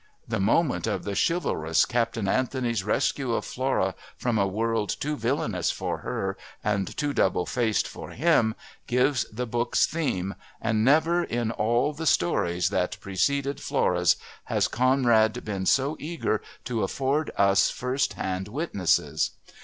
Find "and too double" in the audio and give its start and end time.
6.63-7.45